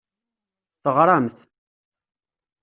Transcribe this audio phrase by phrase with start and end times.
[0.83, 1.37] Teɣramt.